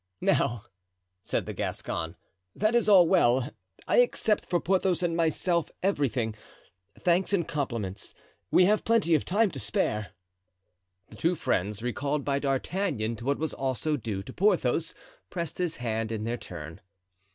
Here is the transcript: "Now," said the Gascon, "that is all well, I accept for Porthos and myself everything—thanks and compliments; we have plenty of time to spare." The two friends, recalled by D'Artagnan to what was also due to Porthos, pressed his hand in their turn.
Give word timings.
"Now," 0.19 0.63
said 1.21 1.45
the 1.45 1.53
Gascon, 1.53 2.15
"that 2.55 2.73
is 2.73 2.89
all 2.89 3.07
well, 3.07 3.51
I 3.87 3.97
accept 3.97 4.47
for 4.49 4.59
Porthos 4.59 5.03
and 5.03 5.15
myself 5.15 5.69
everything—thanks 5.83 7.33
and 7.33 7.47
compliments; 7.47 8.15
we 8.49 8.65
have 8.65 8.83
plenty 8.83 9.13
of 9.13 9.25
time 9.25 9.51
to 9.51 9.59
spare." 9.59 10.13
The 11.09 11.17
two 11.17 11.35
friends, 11.35 11.83
recalled 11.83 12.25
by 12.25 12.39
D'Artagnan 12.39 13.15
to 13.17 13.25
what 13.25 13.37
was 13.37 13.53
also 13.53 13.95
due 13.95 14.23
to 14.23 14.33
Porthos, 14.33 14.95
pressed 15.29 15.59
his 15.59 15.75
hand 15.75 16.11
in 16.11 16.23
their 16.23 16.37
turn. 16.37 16.81